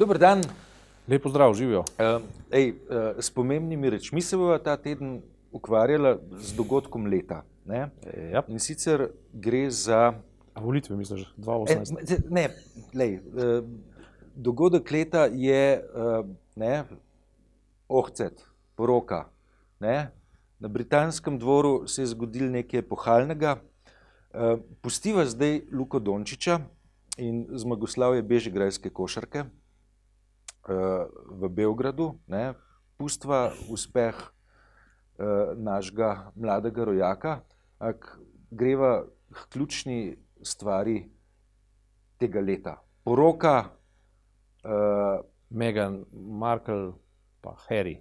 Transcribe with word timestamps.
Dober 0.00 0.18
dan. 0.18 0.40
Lepo 1.08 1.28
zdrav, 1.28 1.54
živijo. 1.54 1.78
Uh, 1.80 2.22
ej, 2.50 2.70
uh, 2.70 2.76
s 3.18 3.30
pomembnimi 3.30 3.90
rečmi 3.90 4.22
se 4.22 4.36
bomo 4.36 4.58
ta 4.58 4.76
teden 4.76 5.20
ukvarjali 5.52 6.14
z 6.40 6.54
dogodkom 6.56 7.06
leta. 7.06 7.42
Ne? 7.66 7.90
Ja. 8.32 8.42
In 8.48 8.58
sicer 8.58 9.10
gre 9.32 9.70
za. 9.70 10.14
A 10.54 10.60
volitve, 10.60 10.96
misliš, 10.96 11.26
E, 11.36 11.42
2018? 11.42 12.22
ne, 12.30 12.48
lej, 12.94 13.18
uh, 13.18 13.68
dogodek 14.34 14.90
leta 14.90 15.26
je 15.32 15.84
uh, 15.84 16.24
ne, 16.56 16.84
ohcet, 17.88 18.40
poroka. 18.74 19.26
Ne? 19.80 20.08
Na 20.58 20.68
britanskem 20.68 21.38
dvoru 21.38 21.84
se 21.88 22.02
je 22.02 22.06
zgodilo 22.16 22.48
nekaj 22.48 22.80
epohalnega. 22.80 23.58
Uh, 24.32 24.64
pustiva 24.80 25.28
zdaj 25.28 25.60
Luko 25.72 25.98
Dončiča 25.98 26.60
in 27.18 27.46
zmagoslavje 27.52 28.22
Bežigrajske 28.22 28.90
košarke 28.90 29.44
v 30.68 31.48
Beogradu. 31.48 32.18
Ne? 32.26 32.54
Pustva 32.98 33.52
uspeh 33.68 34.14
uh, 34.14 35.56
našega 35.56 36.32
mladega 36.36 36.84
rojaka, 36.84 37.40
ampak 37.78 38.18
greva 38.50 39.06
k 39.32 39.46
ključni 39.52 40.16
stvari 40.42 41.08
tega 42.18 42.40
leta. 42.40 42.76
Poroka, 43.04 43.70
uh, 44.64 45.24
Megan, 45.50 46.04
Markle, 46.12 46.92
pa 47.40 47.56
Harry. 47.68 48.00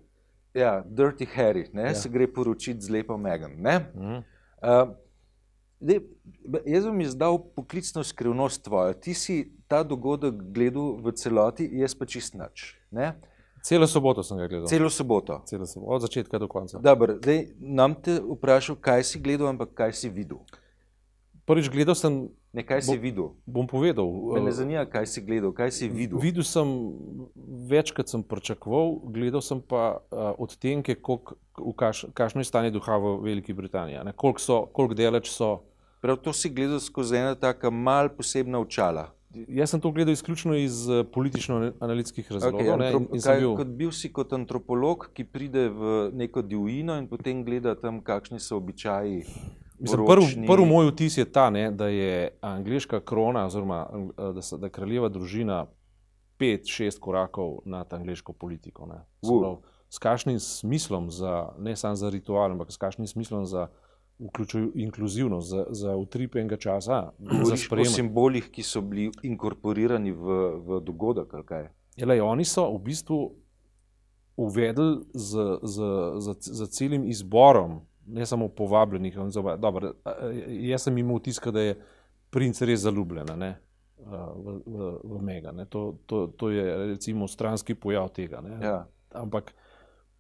ja, 0.54 0.84
Dirty 0.86 1.26
Harry, 1.36 1.70
ne, 1.74 1.82
ja. 1.82 1.96
Se 1.96 2.10
gre 2.10 2.28
poročiti 2.28 2.82
z 2.82 2.90
lepo 2.90 3.18
Megan. 3.18 3.56
Ne? 3.58 3.80
Mhm. 3.96 4.24
Uh, 4.60 4.96
Dej, 5.80 6.04
jaz 6.68 6.86
bom 6.86 7.00
izdal 7.02 7.40
poklicno 7.56 8.04
skrivnost 8.04 8.64
tvojo. 8.64 8.94
Ti 8.94 9.14
si 9.16 9.36
ta 9.68 9.84
dogodek 9.84 10.36
gledal 10.52 11.00
v 11.00 11.14
celoti, 11.16 11.70
jaz 11.80 11.96
pa 11.96 12.06
čist 12.06 12.36
nič. 12.36 12.76
ne. 12.92 13.16
Celo 13.60 13.88
soboto 13.88 14.24
sem 14.24 14.40
ga 14.40 14.48
gledal. 14.48 14.68
Celo 14.72 14.90
soboto. 14.90 15.42
Celo 15.44 15.68
soboto, 15.68 15.92
od 15.92 16.02
začetka 16.02 16.40
do 16.40 16.48
konca. 16.48 16.80
Dobar, 16.80 17.20
zdaj, 17.20 17.52
nam 17.60 17.92
te 17.92 18.16
vprašal, 18.24 18.80
kaj 18.80 19.04
si 19.04 19.20
gledal, 19.20 19.52
ampak 19.52 19.76
kaj 19.76 19.92
si 19.92 20.08
videl. 20.08 20.40
Prvič 21.44 21.68
gledal 21.68 21.96
sem, 21.96 22.32
Ne, 22.50 22.64
kaj 22.66 22.82
si 22.82 22.98
Bo- 22.98 23.02
videl. 23.02 23.28
bom 23.46 23.68
povedal. 23.70 24.10
Me 24.34 24.42
ne 24.42 24.50
eh, 24.50 24.58
zanima, 24.58 24.82
kaj 24.90 25.06
si 25.06 25.22
gledal, 25.22 25.54
kaj 25.54 25.70
si 25.70 25.86
videl. 25.86 26.18
Videl 26.18 26.42
sem 26.42 26.66
več, 27.70 27.94
kot 27.94 28.10
sem 28.10 28.26
pričakoval, 28.26 29.06
gledal 29.14 29.42
sem 29.46 29.62
pa 29.62 30.02
uh, 30.10 30.34
odtenke, 30.34 30.98
v 30.98 31.74
kaš, 31.78 32.10
kakšno 32.10 32.42
je 32.42 32.50
stanje 32.50 32.74
duha 32.74 32.98
v 32.98 33.22
Veliki 33.22 33.54
Britaniji. 33.54 34.02
Koliko, 34.18 34.42
so, 34.42 34.66
koliko 34.74 34.98
deleč 34.98 35.30
so. 35.30 35.69
Prav 36.00 36.18
to 36.18 36.34
si 36.34 36.50
gledal 36.50 36.80
skozi 36.80 37.16
ena 37.16 37.36
taka 37.36 37.70
mal 37.70 38.10
posebna 38.10 38.60
očala. 38.60 39.10
Jaz 39.48 39.70
sem 39.70 39.80
to 39.80 39.92
gledal 39.92 40.14
izključno 40.14 40.56
iz 40.56 40.90
eh, 40.90 41.04
politično-analitskih 41.06 42.32
razlogov. 42.32 42.62
Okay, 42.62 42.78
ne, 42.80 42.92
in- 42.92 43.08
in 43.14 43.22
kaj, 43.22 43.40
bil- 43.40 43.56
kot 43.56 43.68
bil 43.70 43.92
si 43.92 44.10
kot 44.10 44.34
antropolog, 44.34 45.10
ki 45.14 45.24
pride 45.26 45.68
v 45.70 45.82
neko 46.14 46.42
divjino 46.44 46.96
in 46.98 47.08
potem 47.08 47.44
gleda 47.44 47.76
tam, 47.76 48.02
kakšni 48.02 48.40
so 48.40 48.58
običaji. 48.58 49.24
Mislim, 49.80 50.06
prv, 50.06 50.24
prvi 50.48 50.66
moj 50.66 50.90
vtis 50.90 51.18
je 51.18 51.26
ta, 51.26 51.50
ne, 51.50 51.72
da 51.72 51.88
je 51.88 52.16
angliška 52.42 53.00
krona, 53.02 53.46
oziroma 53.46 53.84
eh, 54.18 54.34
da, 54.34 54.42
se, 54.42 54.58
da 54.58 54.66
je 54.66 54.72
kraljeva 54.72 55.10
družina 55.10 55.66
pet, 56.38 56.66
šest 56.68 57.00
korakov 57.00 57.60
nad 57.66 57.94
angliško 57.94 58.34
politiko. 58.34 58.86
ne. 58.86 59.04
Uh. 59.22 59.42
pravi, 59.42 59.56
S 59.90 59.98
kakšnim 59.98 60.40
smislom, 60.40 61.10
za, 61.10 61.50
ne 61.58 61.76
samo 61.76 61.96
za 61.96 62.10
ritual, 62.10 62.52
ampak 62.52 62.72
s 62.72 62.78
kakšnim 62.78 63.08
smislom 63.08 63.46
za 63.46 63.68
vključuj- 64.20 64.72
inkluzivnost, 64.76 65.50
za, 65.50 65.66
za 65.72 65.96
utrip 65.96 66.36
enega 66.36 66.58
časa, 66.58 67.12
za 67.20 67.32
Govoriš 67.32 67.72
o 67.72 67.86
simbolih, 67.86 68.50
ki 68.50 68.64
so 68.64 68.82
bili 68.82 69.12
inkorporirani 69.24 70.12
v, 70.12 70.28
v 70.60 70.82
dogodek. 70.82 71.34
ali 71.34 71.44
kaj? 71.44 71.70
Elej, 71.98 72.22
oni 72.22 72.46
so 72.46 72.68
v 72.70 72.80
bistvu 72.82 73.36
uvedli 74.38 75.04
z, 75.14 75.32
z, 75.64 75.78
z, 76.16 76.28
z 76.40 76.68
celim 76.68 77.06
izborom, 77.06 77.80
ne 78.06 78.26
samo 78.26 78.48
povabljenih. 78.48 79.16
pa- 79.44 79.58
Dobro, 79.58 79.94
jaz 80.48 80.82
sem 80.82 80.98
imel 80.98 81.18
vtis, 81.18 81.40
da 81.44 81.62
je 81.62 81.76
princ 82.30 82.62
res 82.62 82.80
zaljubljen 82.80 83.28
ne, 83.36 83.58
v, 83.98 84.62
v, 84.66 84.78
v 85.06 85.22
Mega. 85.22 85.52
Ne. 85.52 85.66
To, 85.66 85.98
to, 86.06 86.28
to 86.30 86.50
je 86.50 86.64
recimo 86.88 87.28
stranski 87.28 87.76
pojav 87.76 88.10
tega. 88.10 88.42
Ne. 88.42 88.60
Ja. 88.62 88.88
Ampak 89.12 89.54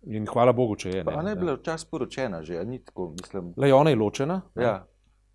in 0.04 0.26
hvala 0.26 0.52
Bogu, 0.52 0.76
če 0.76 0.90
je. 0.90 1.04
Pa 1.04 1.12
ona 1.14 1.30
je 1.30 1.36
bila 1.36 1.54
včasih 1.54 1.88
poročena, 1.92 2.44
že, 2.44 2.66
ni 2.66 2.80
tako, 2.80 3.10
mislim. 3.12 3.54
Lej, 3.58 3.72
ona 3.72 3.90
je 3.90 3.96
ločena. 3.96 4.42
ne. 4.56 4.64
Ja. 4.64 4.86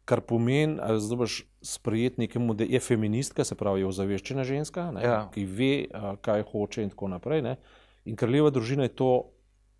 Kar 0.04 0.20
pomeni, 0.20 0.76
da 0.76 1.16
boš 1.16 1.46
sprejeti 1.62 2.20
nekemu, 2.20 2.54
da 2.54 2.64
je 2.64 2.80
feministka, 2.80 3.44
se 3.44 3.54
pravi, 3.54 3.80
je 3.80 3.86
ozaveščena 3.86 4.44
ženska, 4.44 4.90
ne, 4.92 5.02
Ja. 5.02 5.30
ki 5.32 5.44
ve, 5.46 5.86
kaj 6.20 6.42
hoče, 6.42 6.82
in 6.82 6.90
tako 6.90 7.08
naprej. 7.08 7.42
Ne. 7.42 7.56
In 8.04 8.16
kraljeva 8.16 8.50
družina 8.50 8.82
je 8.82 8.88
to, 8.90 9.30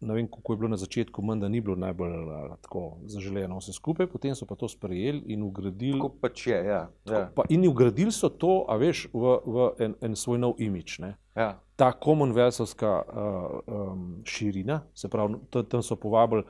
ne 0.01 0.15
vem, 0.15 0.29
kako 0.29 0.53
je 0.53 0.57
bilo 0.57 0.69
na 0.69 0.77
začetku, 0.77 1.23
menda 1.23 1.49
ni 1.49 1.61
bilo 1.61 1.77
najbolj 1.77 2.15
tako 2.63 2.99
zaželeno 3.05 3.59
vse 3.59 3.73
skupaj, 3.73 4.07
potem 4.07 4.35
so 4.35 4.47
pa 4.47 4.55
to 4.55 4.69
sprejeli 4.69 5.23
in 5.27 5.43
ugradili. 5.43 5.99
Tako 5.99 6.09
pač 6.21 6.47
je. 6.47 6.65
Ja. 6.65 6.89
Ja. 7.05 7.29
Pa, 7.35 7.45
in 7.49 7.69
ugradili 7.69 8.13
so 8.13 8.29
to, 8.29 8.65
a 8.69 8.77
veš, 8.77 9.09
v, 9.13 9.37
v 9.45 9.71
en, 9.79 9.95
en 10.01 10.17
svoj 10.17 10.39
nov 10.39 10.55
imič. 10.59 10.99
Ne. 10.99 11.17
Ja. 11.37 11.61
Ta 11.77 11.93
Commonwealthska 12.05 12.91
uh, 13.03 13.61
um, 13.67 14.05
širina, 14.25 14.83
se 14.95 15.09
pravi, 15.11 15.41
tam, 15.51 15.83
so 15.83 15.97
povabili, 15.99 16.45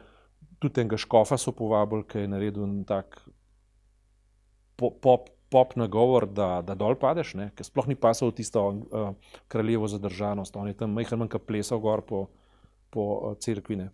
tudi 0.60 0.82
enega 0.82 0.98
škofa 1.00 1.38
so 1.40 1.52
povabili, 1.56 2.04
ki 2.08 2.26
je 2.26 2.28
naredil 2.28 2.66
en 2.66 2.82
tak 2.84 3.22
po- 4.76 4.90
pop, 4.90 5.30
pop 5.50 5.74
nagovor, 5.76 6.26
da, 6.26 6.60
da 6.66 6.74
dol 6.74 6.96
padeš, 7.00 7.34
ne? 7.38 7.50
ker 7.56 7.66
sploh 7.66 7.88
ni 7.88 7.96
pasal 7.96 8.32
v 8.32 8.36
tisto 8.40 8.66
uh, 8.68 9.10
kraljevo 9.48 9.88
zadržanost, 9.88 10.56
on 10.56 10.68
je 10.68 10.76
tam 10.76 10.92
majhen 10.92 11.20
manjka 11.20 11.38
plesal 11.38 11.80
gor 11.80 12.04
po, 12.04 12.26
po 12.90 13.04
uh, 13.14 13.36
cerkvi. 13.38 13.80
Ne? 13.80 13.90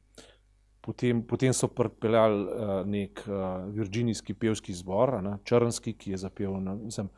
Potem, 0.80 1.20
potem 1.22 1.52
so 1.52 1.68
pripeljali 1.68 2.42
uh, 2.42 2.74
nek 2.88 3.22
uh, 3.28 3.68
virginijski 3.76 4.34
pevski 4.34 4.72
zbor, 4.74 5.18
ne, 5.22 5.36
črnski, 5.44 5.92
ki 5.92 6.14
je 6.14 6.22
zapel. 6.22 6.56
Na, 6.64 6.74
mislim, 6.74 7.10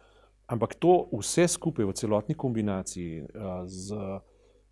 ampak 0.46 0.74
to 0.74 0.92
vse 1.12 1.48
skupaj 1.48 1.84
v 1.84 1.92
celotni 1.92 2.34
kombinaciji 2.34 3.22
uh, 3.22 3.28
z 3.66 3.94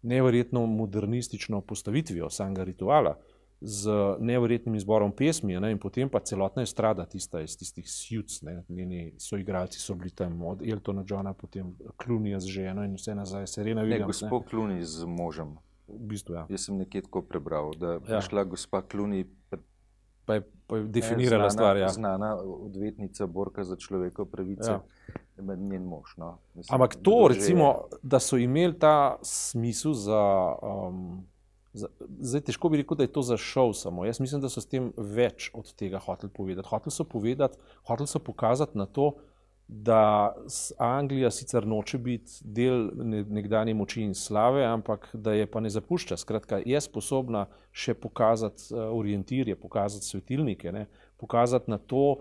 neverjetno 0.02 0.66
modernistično 0.66 1.60
postavitvijo 1.60 2.30
samega 2.30 2.64
rituala, 2.64 3.16
z 3.60 3.90
neverjetnim 4.18 4.74
izborom 4.74 5.12
pesmi, 5.12 5.60
ne, 5.60 5.70
in 5.70 5.78
potem 5.78 6.08
pa 6.08 6.20
celotna 6.20 6.62
estrada, 6.62 7.04
tista 7.04 7.40
iz 7.40 7.56
tistih 7.56 7.84
suits, 7.86 8.42
ne, 8.42 8.64
njeni 8.68 9.12
soigralci 9.18 9.78
so 9.78 9.94
bili 9.94 10.10
tam, 10.10 10.42
od 10.42 10.62
Eltona 10.64 11.04
Johna, 11.06 11.34
potem 11.34 11.74
Klunija 11.96 12.40
z 12.40 12.46
ženo 12.46 12.84
in 12.84 12.94
vse 12.94 13.14
nazaj, 13.14 13.46
Serena 13.46 13.82
Ne, 13.82 13.88
Williams. 13.88 14.06
gospod 14.06 14.44
Kluni 14.44 14.82
z 14.82 15.04
možem. 15.06 15.56
V 15.88 15.98
bistvu, 15.98 16.34
ja. 16.34 16.46
Jaz 16.48 16.60
sem 16.62 16.76
nekje 16.76 17.02
tako 17.02 17.22
prebral, 17.22 17.72
da 17.74 17.86
je 17.90 18.00
Ja. 18.08 18.20
šla 18.20 18.44
gospa 18.44 18.80
Kluni, 18.82 19.26
pa, 20.24 20.34
je, 20.34 20.42
pa 20.66 20.76
je 20.76 20.82
definirala 20.84 21.44
znana, 21.44 21.50
stvar. 21.50 21.76
Ja. 21.76 21.88
znana 21.88 22.36
odvetnica, 22.36 23.26
borka 23.26 23.64
za 23.64 23.76
človekove 23.76 24.30
pravice, 24.30 24.70
Ja. 24.70 24.80
Ja. 25.48 25.56
njen 25.56 25.84
mož. 25.84 26.16
No. 26.16 26.38
Mislim, 26.54 26.74
Ampak 26.74 26.96
to, 27.02 27.10
že 27.10 27.34
je. 27.34 27.40
recimo, 27.40 27.74
da 28.02 28.20
so 28.20 28.36
imeli 28.36 28.78
ta 28.78 29.18
smisel 29.22 29.92
za. 29.92 30.22
Um, 30.62 31.26
za 31.72 31.86
zdaj, 32.18 32.40
težko 32.40 32.68
bi 32.68 32.80
rekel, 32.82 32.96
da 32.98 33.06
je 33.06 33.12
to 33.14 33.22
za 33.22 33.36
šov 33.36 33.72
samo. 33.78 34.04
Jaz 34.04 34.20
mislim, 34.20 34.40
da 34.42 34.48
so 34.50 34.60
s 34.60 34.66
tem 34.66 34.92
več 34.96 35.50
od 35.54 35.72
tega 35.78 35.98
hoteli 36.02 36.32
povedati. 36.34 36.68
Hoteli 36.68 36.90
so 36.90 37.04
povedati, 37.04 37.58
hoteli 37.86 38.10
so 38.10 38.18
pokazati 38.18 38.78
na 38.78 38.86
to, 38.86 39.12
da 39.70 40.34
Anglija 40.78 41.30
sicer 41.30 41.66
noče 41.66 41.98
biti 41.98 42.32
del 42.42 42.88
ne- 42.94 43.22
nekdanje 43.24 43.74
moči 43.74 44.02
in 44.02 44.14
slave, 44.14 44.64
ampak 44.66 45.08
da 45.14 45.32
je 45.32 45.46
pa 45.46 45.60
ne 45.60 45.70
zapušča. 45.70 46.16
Skratka, 46.16 46.58
je 46.66 46.80
sposobna 46.80 47.44
še 47.70 47.94
pokazati 47.94 48.74
uh, 48.74 48.90
orientirje, 48.90 49.54
pokazati 49.56 50.06
svetilnike, 50.06 50.72
ne? 50.72 50.86
pokazati 51.16 51.70
na 51.70 51.78
to, 51.78 52.18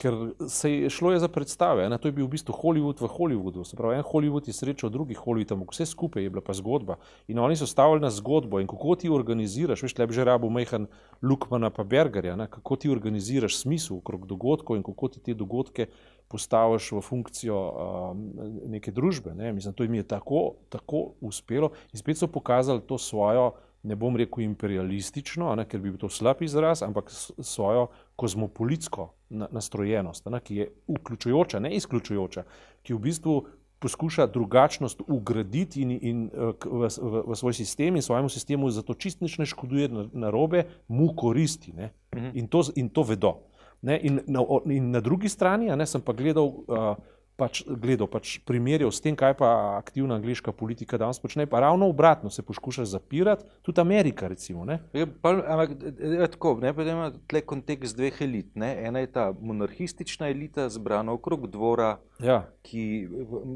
ker 0.00 0.14
se 0.48 0.70
je 0.72 0.90
šlo 0.90 1.12
je 1.12 1.18
za 1.20 1.28
predstave. 1.28 1.88
Ne? 1.88 1.98
To 1.98 2.08
je 2.08 2.12
bil 2.16 2.24
v 2.24 2.32
bistvu 2.32 2.54
Hollywood 2.56 3.02
v 3.02 3.08
Hollywoodu. 3.12 3.64
Se 3.68 3.76
pravi, 3.76 3.98
en 4.00 4.06
Hollywood 4.06 4.48
je 4.48 4.56
srečal 4.56 4.90
drugi 4.90 5.14
Hollywood, 5.14 5.52
ampak 5.52 5.74
vse 5.76 5.86
skupaj 5.86 6.24
je 6.24 6.30
bila 6.32 6.42
pa 6.44 6.56
zgodba. 6.56 6.96
In 7.28 7.38
oni 7.38 7.56
so 7.56 7.68
stavili 7.68 8.00
na 8.00 8.10
zgodbo 8.10 8.60
in 8.60 8.68
kako 8.70 8.96
ti 8.96 9.12
organiziraš, 9.12 9.84
veš, 9.84 9.98
le 9.98 10.06
bi 10.08 10.16
že 10.16 10.24
rabo 10.24 10.48
mehan 10.50 10.88
Lukmana 11.22 11.70
pa 11.70 11.84
Bergerja, 11.84 12.36
ne? 12.36 12.48
kako 12.48 12.76
ti 12.76 12.90
organiziraš 12.90 13.60
smisel 13.60 14.00
okrog 14.00 14.26
dogodkov 14.26 14.80
in 14.80 14.82
kako 14.82 15.08
ti 15.08 15.20
te 15.20 15.34
dogodke 15.34 15.90
postaviš 16.30 16.92
v 16.92 17.00
funkcijo 17.02 17.58
um, 17.58 18.28
neke 18.70 18.94
družbe. 18.94 19.34
Ne? 19.34 19.52
Mislim, 19.52 19.74
to 19.74 19.84
jim 19.84 19.94
je 19.94 20.06
tako, 20.08 20.54
tako 20.68 21.10
uspelo 21.20 21.74
in 21.92 21.98
spet 22.00 22.18
so 22.18 22.30
pokazali 22.30 22.80
to 22.86 22.98
svojo, 22.98 23.52
ne 23.82 23.96
bom 23.96 24.16
rekel 24.16 24.44
imperialistično, 24.44 25.54
ne, 25.56 25.64
ker 25.68 25.80
bi 25.80 25.90
bil 25.90 26.00
to 26.00 26.10
slab 26.12 26.42
izraz, 26.44 26.82
ampak 26.84 27.08
svojo 27.10 27.88
kozmopolitsko 28.20 29.08
na- 29.30 29.48
nastrojenost, 29.52 30.26
ne, 30.28 30.40
ki 30.44 30.56
je 30.56 30.68
vključujoča, 30.88 31.60
ne 31.64 31.72
izključujoča, 31.76 32.44
ki 32.82 32.94
v 32.94 32.98
bistvu 32.98 33.36
poskuša 33.80 34.26
drugačnost 34.26 35.00
ugraditi 35.08 35.82
in, 35.82 35.90
in, 35.90 36.24
eh, 36.34 36.52
v, 36.64 36.88
v, 36.88 37.22
v 37.26 37.36
svoj 37.36 37.54
sistem 37.56 37.96
in 37.96 38.04
svojemu 38.04 38.28
sistemu 38.28 38.70
zato 38.70 38.94
čist 38.94 39.20
nič 39.24 39.38
ne 39.40 39.46
škoduje 39.48 39.88
na, 39.88 40.04
na 40.12 40.30
robe, 40.30 40.66
mu 40.88 41.14
koristi. 41.16 41.72
Ne? 41.72 41.92
Mhm. 42.16 42.30
In, 42.34 42.48
to, 42.48 42.62
in 42.76 42.88
to 42.88 43.02
vedo. 43.02 43.38
Ne? 43.82 43.96
In, 44.02 44.20
na, 44.26 44.44
in 44.68 44.90
na 44.90 45.00
drugi 45.00 45.28
strani 45.28 45.70
a 45.70 45.76
ne, 45.76 45.86
sem 45.86 46.04
pa 46.04 46.12
gledal 46.12 46.44
uh, 46.44 47.00
pač 47.40 47.62
gledal, 47.64 48.08
pač 48.10 48.36
primerjal 48.44 48.92
s 48.92 49.00
tem, 49.00 49.16
kaj 49.16 49.34
pa 49.40 49.48
aktivna 49.78 50.18
angliška 50.20 50.52
politika 50.56 50.98
danes 51.00 51.20
počne, 51.22 51.46
pa 51.48 51.62
ravno 51.64 51.88
obratno 51.88 52.30
se 52.30 52.44
poskuša 52.44 52.84
zapirati, 52.90 53.46
tudi 53.64 53.80
Amerika. 53.80 54.28
Recimo, 54.28 54.66
je, 54.68 55.06
pa, 55.22 55.32
ampak 55.32 55.72
je 55.96 56.28
tako, 56.34 56.54
ne 56.60 56.74
pa 56.76 56.84
ima 56.84 57.08
tle 57.30 57.40
kontekst 57.40 57.96
dveh 57.96 58.20
elit. 58.26 58.52
Ne? 58.60 58.74
Ena 58.86 59.02
je 59.02 59.12
ta 59.14 59.30
monarhistična 59.32 60.28
elita, 60.28 60.68
zbrana 60.68 61.16
okrog 61.16 61.48
dvora, 61.50 61.94
ja. 62.20 62.42
ki 62.66 62.84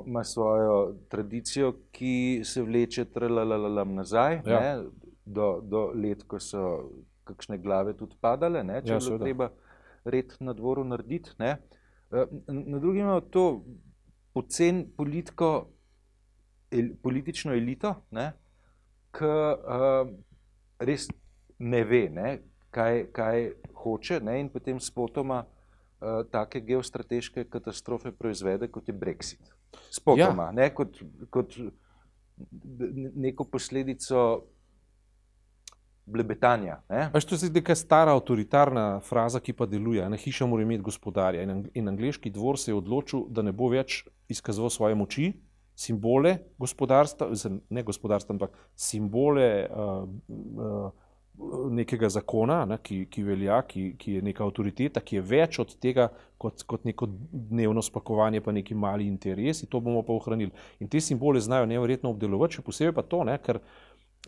ima 0.06 0.24
svojo 0.24 0.94
tradicijo, 1.12 1.74
ki 1.92 2.42
se 2.44 2.62
vleče 2.62 3.06
nazaj 3.84 4.40
ja. 4.46 4.82
do, 5.24 5.60
do 5.62 5.90
let, 5.94 6.24
ko 6.26 6.40
so 6.40 6.90
kakšne 7.24 7.58
glave 7.58 7.94
tudi 7.96 8.16
padale, 8.20 8.64
ne? 8.64 8.80
če 8.84 8.92
ja, 8.92 8.98
je 8.98 9.08
bilo 9.08 9.18
treba 9.20 9.50
red 10.04 10.34
na 10.40 10.52
dvoru 10.52 10.84
narediti. 10.84 11.36
Ne? 11.38 11.56
Eh, 12.14 12.26
na 12.46 12.78
drugi 12.78 12.98
imamo 12.98 13.20
to 13.20 13.64
pocen 14.32 14.86
politiko, 14.96 15.68
el, 16.70 16.94
politično 17.02 17.52
elito, 17.54 17.94
ki 19.14 19.30
uh, 19.30 20.08
res 20.78 21.08
ne 21.58 21.82
ve, 21.84 22.08
ne, 22.10 22.30
kaj, 22.74 23.04
kaj 23.14 23.44
hoče, 23.82 24.18
ne, 24.26 24.40
in 24.42 24.48
potem 24.50 24.80
spotoma 24.82 25.44
uh, 25.44 26.24
take 26.30 26.64
geostrateške 26.66 27.46
katastrofe 27.50 28.10
proizvede, 28.12 28.68
kot 28.74 28.88
je 28.90 28.94
Brexit. 28.94 29.54
Spotoma, 29.90 30.50
ja. 30.50 30.56
ne, 30.58 30.70
kot, 30.74 30.98
kot 31.30 31.54
neko 33.14 33.46
posledico 33.50 34.24
blebetanja. 36.06 36.80
Veš, 37.14 37.24
to 37.24 37.38
je 37.40 37.50
neka 37.54 37.74
stara 37.74 38.12
avtoritarna 38.12 39.00
fraza, 39.00 39.40
ki 39.40 39.52
pa 39.56 39.66
deluje. 39.66 40.04
Ne? 40.10 40.18
Hiša 40.20 40.46
mora 40.46 40.62
imeti 40.62 40.84
gospodarja. 40.84 41.42
In, 41.42 41.50
ang 41.50 41.68
in 41.74 41.88
angliški 41.88 42.30
dvor 42.30 42.58
se 42.60 42.70
je 42.70 42.76
odločil, 42.76 43.26
da 43.28 43.42
ne 43.42 43.52
bo 43.52 43.70
več 43.72 44.02
izkazoval 44.28 44.70
svoje 44.70 44.98
moči, 44.98 45.32
simbole 45.74 46.36
gospodarstva, 46.58 47.30
ne 47.70 47.82
gospodarstva, 47.82 48.34
ampak 48.36 48.52
simbole 48.76 49.48
uh, 49.66 50.04
uh, 50.04 50.92
nekega 51.70 52.08
zakona, 52.08 52.60
ne? 52.68 52.78
ki, 52.82 53.00
ki 53.10 53.24
velja, 53.26 53.58
ki, 53.66 53.84
ki 53.98 54.18
je 54.18 54.22
neka 54.22 54.44
avtoriteta, 54.46 55.02
ki 55.02 55.18
je 55.18 55.22
več 55.26 55.58
od 55.58 55.72
tega 55.82 56.08
kot, 56.38 56.62
kot 56.68 56.84
neko 56.86 57.08
dnevno 57.08 57.82
spakovanje, 57.82 58.42
pa 58.44 58.54
neki 58.54 58.76
mali 58.78 59.08
interes. 59.10 59.64
In 59.64 59.72
to 59.72 59.80
bomo 59.82 60.04
pa 60.06 60.14
ohranili. 60.14 60.52
In 60.78 60.90
te 60.92 61.02
simbole 61.02 61.42
znajo 61.42 61.66
nevrjetno 61.66 62.12
obdelovati, 62.14 62.60
še 62.60 62.66
posebej 62.66 62.94
pa 62.94 63.02
to, 63.02 63.24
ne? 63.26 63.34
ker 63.42 63.58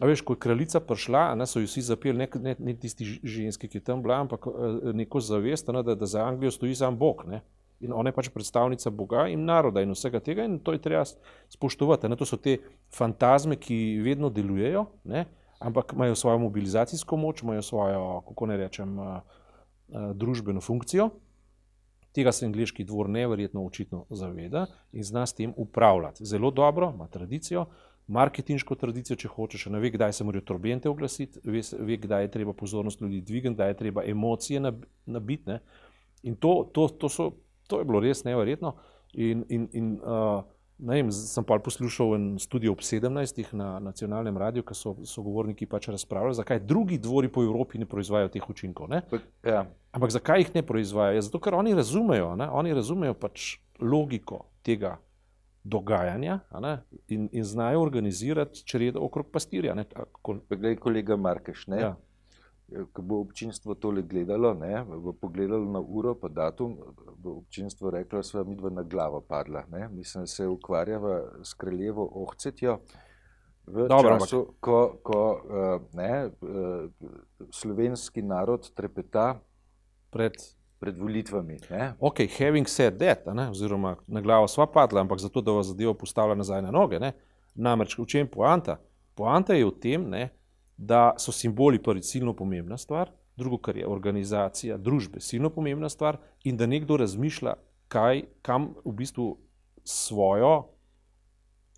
A 0.01 0.07
veš, 0.07 0.21
ko 0.21 0.35
je 0.35 0.41
kraljica 0.45 0.81
prišla, 0.81 1.35
ne, 1.41 1.47
so 1.49 1.61
jo 1.61 1.69
vsi 1.69 1.83
zapeli, 1.87 2.19
ne, 2.19 2.29
ne, 2.43 2.55
ne 2.59 2.75
tisti 2.77 3.05
ženski, 3.25 3.69
ki 3.69 3.79
je 3.79 3.85
tam 3.85 4.03
bila, 4.05 4.21
ampak 4.21 4.45
eh, 4.47 4.93
neko 4.93 5.21
zavest, 5.25 5.73
ne, 5.73 5.83
da, 5.83 5.95
da 5.97 6.07
za 6.07 6.25
Anglijo 6.25 6.53
stoji 6.53 6.75
sam 6.75 6.99
Bog. 6.99 7.25
Ne. 7.27 7.41
In 7.81 7.93
ona 7.93 8.09
je 8.09 8.17
pač 8.17 8.29
predstavnica 8.33 8.91
Boga 8.91 9.27
in 9.29 9.45
naroda 9.45 9.83
in 9.85 9.93
vsega 9.93 10.21
tega, 10.21 10.45
in 10.49 10.59
to 10.65 10.73
je 10.73 10.81
treba 10.85 11.05
spoštovati. 11.53 12.09
Ne. 12.09 12.17
To 12.17 12.29
so 12.29 12.37
te 12.41 12.59
fantazme, 12.93 13.57
ki 13.61 14.01
vedno 14.05 14.29
delujejo, 14.33 14.87
ne, 15.05 15.27
ampak 15.65 15.93
imajo 15.97 16.17
svojo 16.17 16.39
mobilizacijsko 16.45 17.17
moč, 17.17 17.43
imajo 17.43 17.63
svojo, 17.63 18.05
kako 18.29 18.47
ne 18.47 18.57
rečem, 18.57 18.99
uh, 18.99 19.07
uh, 19.17 20.11
družbeno 20.13 20.61
funkcijo. 20.61 21.11
Tega 22.17 22.33
se 22.33 22.47
angliški 22.47 22.85
dvor 22.85 23.09
neverjetno 23.13 23.65
očitno 23.65 24.05
zaveda 24.11 24.67
in 24.93 25.05
zna 25.05 25.27
s 25.27 25.37
tem 25.37 25.53
upravljati. 25.57 26.25
Zelo 26.25 26.51
dobro, 26.51 26.93
ima 26.95 27.09
tradicijo, 27.13 27.67
marketinško 28.07 28.75
tradicijo, 28.79 29.17
če 29.19 29.29
hočeš, 29.29 29.67
ne 29.75 29.81
ve, 29.83 29.91
kdaj 29.91 30.13
se 30.13 30.25
morajo 30.25 30.45
turbente 30.47 30.89
oglasiti, 30.89 31.41
ve, 31.45 31.63
ve, 31.79 31.97
kdaj 32.03 32.25
je 32.25 32.31
treba 32.39 32.53
pozornost 32.53 33.01
ljudi 33.01 33.21
dvigati, 33.21 33.55
kdaj 33.55 33.71
je 33.71 33.77
treba 33.77 34.05
emocije 34.07 34.61
nabiti. 35.07 35.51
Ne. 35.51 35.61
In 36.23 36.37
to, 36.37 36.71
to, 36.73 36.89
to, 36.89 37.09
so, 37.09 37.31
to 37.67 37.81
je 37.81 37.85
bilo 37.85 38.01
res 38.01 38.25
nevrjetno. 38.25 38.77
In, 39.15 39.45
in, 39.49 39.69
in 39.73 39.93
uh, 40.03 40.43
ne 40.79 40.99
vem, 41.01 41.11
sem 41.13 41.45
pa 41.45 41.59
poslušal 41.63 42.15
en 42.15 42.27
studio 42.39 42.73
ob 42.73 42.83
17. 42.85 43.43
na 43.57 43.79
nacionalnem 43.81 44.37
radiju, 44.39 44.65
ki 44.67 44.77
so 44.77 44.95
sogovorniki 45.09 45.67
pač 45.67 45.89
razpravljali, 45.89 46.37
zakaj 46.37 46.61
drugi 46.61 46.99
dvori 46.99 47.31
po 47.33 47.43
Evropi 47.43 47.79
ne 47.79 47.89
proizvajajo 47.89 48.29
teh 48.35 48.51
učinkov. 48.51 48.93
Ja. 49.43 49.65
Ampak 49.93 50.13
zakaj 50.13 50.45
jih 50.45 50.55
ne 50.55 50.63
proizvajajo? 50.67 51.17
Ja, 51.17 51.25
zato, 51.25 51.41
ker 51.41 51.57
oni 51.57 51.75
razumejo, 51.75 52.35
ne? 52.37 52.51
oni 52.53 52.75
razumejo 52.77 53.17
pač 53.19 53.57
logiko 53.81 54.45
tega 54.63 54.99
dogajanja 55.69 56.41
ne, 56.61 56.83
in, 57.09 57.29
in 57.33 57.45
znajo 57.45 57.83
organizirati 57.83 58.65
čredo 58.65 59.01
okrog 59.01 59.31
pastirja. 59.33 59.75
Ne, 59.75 59.85
Glej, 60.51 60.77
kolega 60.77 61.17
Markeš, 61.17 61.67
ne, 61.67 61.81
ja. 61.81 61.95
ko 62.93 63.03
bo 63.03 63.21
občinstvo 63.21 63.75
tole 63.75 64.03
gledalo, 64.03 64.55
ne, 64.55 64.85
bo 64.85 65.13
pogledalo 65.13 65.65
na 65.73 65.81
uro, 65.81 66.15
pa 66.21 66.29
datum, 66.29 66.77
bo 67.19 67.39
občinstvo 67.41 67.91
reklo, 67.91 68.23
da 68.23 68.23
sva 68.23 68.45
mi 68.45 68.57
dva 68.57 68.71
na 68.71 68.83
glavo 68.83 69.21
padla. 69.21 69.65
Ne. 69.73 69.89
Mislim, 69.89 70.23
da 70.23 70.27
se 70.27 70.47
ukvarjava 70.47 71.21
s 71.43 71.55
kraljevo 71.55 72.09
ohcetjo. 72.23 72.79
V 73.67 73.89
Dobro, 73.89 74.19
času, 74.21 74.45
ko, 74.61 74.99
ko 75.03 75.23
uh, 75.35 75.83
ne, 75.99 76.27
uh, 76.27 76.91
slovenski 77.51 78.23
narod 78.23 78.71
trepeta 78.75 79.41
pred 80.11 80.39
pred 80.79 80.99
volitvami. 80.99 81.59
Ok, 82.01 82.21
having 82.39 82.67
said 82.67 82.99
that, 82.99 83.27
ne, 83.35 83.49
oziroma 83.51 83.97
na 84.07 84.21
glavo 84.21 84.49
sva 84.49 84.67
padla, 84.67 85.01
ampak 85.01 85.19
zato, 85.19 85.41
da 85.41 85.53
vas 85.53 85.71
zadevo 85.73 85.95
postavlja 85.95 86.37
nazaj 86.37 86.63
na 86.63 86.71
noge. 86.71 87.01
Ne. 87.01 87.13
Namreč, 87.55 87.97
v 87.99 88.05
čem 88.07 88.29
poanta? 88.29 88.77
Poanta 89.17 89.57
je 89.57 89.65
v 89.65 89.73
tem, 89.81 90.05
ne, 90.11 90.29
da 90.77 91.15
so 91.19 91.33
simboli 91.33 91.81
prvi 91.83 92.05
silno 92.05 92.37
pomembna 92.37 92.77
stvar, 92.77 93.11
drugo, 93.37 93.59
kar 93.59 93.77
je 93.77 93.89
organizacija 93.89 94.77
družbe, 94.77 95.21
silno 95.21 95.51
pomembna 95.51 95.89
stvar, 95.89 96.21
in 96.45 96.57
da 96.57 96.69
nekdo 96.69 96.99
razmišlja, 97.01 97.57
kaj, 97.89 98.27
kam 98.45 98.75
v 98.85 98.93
bistvu 99.01 99.31
svojo 99.87 100.67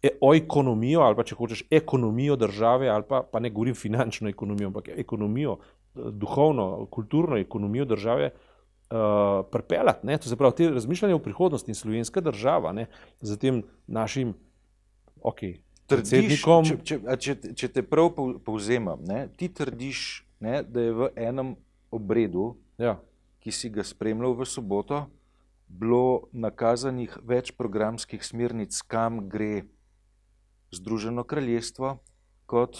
e, 0.03 0.11
ekonomijo, 0.35 1.05
ali 1.07 1.19
pa 1.19 1.27
če 1.27 1.39
hočeš 1.39 1.65
ekonomijo 1.71 2.37
države, 2.37 2.91
ali 2.91 3.07
pa, 3.07 3.23
pa 3.23 3.39
ne 3.39 3.51
govorim 3.55 3.79
finančno 3.79 4.31
ekonomijo, 4.31 4.73
ampak 4.73 4.91
ekonomijo, 4.97 5.59
duhovno, 5.95 6.87
kulturno 6.91 7.39
ekonomijo 7.39 7.85
države, 7.85 8.31
uh, 8.35 8.48
pripeljati. 9.53 10.07
Ne? 10.07 10.19
To 10.19 10.29
se 10.29 10.37
pravi, 10.37 10.55
te 10.57 10.71
razmišljanje 10.71 11.15
o 11.15 11.23
prihodnosti 11.23 11.71
in 11.71 11.75
slovenska 11.75 12.21
država 12.21 12.73
ne? 12.73 12.87
z 13.21 13.37
tem 13.37 13.63
našim 13.87 14.35
okay, 15.21 15.59
predsednikom. 15.89 16.65
Če, 16.65 16.79
če, 16.85 17.17
če, 17.19 17.55
če 17.55 17.69
te 17.69 17.83
prav 17.83 18.15
povzemam, 18.45 19.05
ne? 19.05 19.27
ti 19.37 19.51
trdiš, 19.53 20.25
ne, 20.41 20.63
da 20.63 20.87
je 20.87 20.97
v 20.97 21.11
enem 21.17 21.55
obredu, 21.91 22.55
ja. 22.81 22.97
ki 23.45 23.53
si 23.53 23.71
ga 23.73 23.85
spremljal 23.85 24.37
v 24.39 24.49
soboto, 24.49 25.05
bilo 25.69 26.29
nakazanih 26.33 27.19
več 27.29 27.53
programskih 27.57 28.25
smernic, 28.25 28.81
kam 28.89 29.27
gre 29.29 29.67
Združeno 30.73 31.25
kraljestvo, 31.25 31.95
kot 32.49 32.77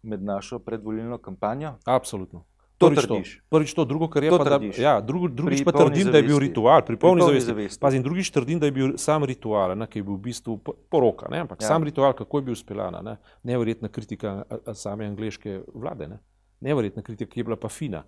med 0.00 0.22
našo 0.24 0.58
predvolilno 0.64 1.18
kampanjo? 1.20 1.74
Absolutno. 1.84 2.44
To 2.78 2.90
prvič 2.90 3.04
trdiš. 3.04 3.30
To. 3.36 3.56
Prvič 3.56 3.74
to, 3.74 3.84
drugo, 3.84 4.08
kar 4.08 4.24
je 4.24 4.30
to 4.30 4.38
pa, 4.38 4.44
da, 4.44 4.58
ja, 4.76 5.00
drugo, 5.00 5.28
drugič 5.28 5.64
pa 5.64 5.72
trdim, 5.72 6.04
zavesti. 6.04 6.12
da 6.12 6.18
je 6.18 6.26
bil 6.28 6.38
ritual, 6.38 6.82
pri 6.84 6.96
polni 7.00 7.24
zavesti. 7.24 7.48
zavesti. 7.48 7.80
Pazim, 7.80 8.02
drugič 8.04 8.30
trdim, 8.30 8.60
da 8.60 8.68
je 8.68 8.72
bil 8.76 8.92
sam 9.00 9.24
ritual, 9.24 9.72
ne, 9.78 9.88
ki 9.88 10.02
je 10.02 10.04
bil 10.04 10.18
v 10.18 10.24
bistvu 10.28 10.58
poroka, 10.92 11.30
ne, 11.32 11.40
ampak 11.46 11.64
ja. 11.64 11.70
sam 11.72 11.88
ritual, 11.88 12.12
kako 12.12 12.42
je 12.42 12.48
bil 12.50 12.58
speljana, 12.58 13.00
ne, 13.02 13.16
neverjetna 13.48 13.88
kritika 13.88 14.42
same 14.76 15.08
angleške 15.08 15.62
vlade, 15.72 16.10
ne, 16.12 16.20
neverjetna 16.60 17.02
kritika, 17.02 17.32
ki 17.32 17.40
je 17.40 17.48
bila 17.48 17.56
pa 17.56 17.72
fina. 17.72 18.04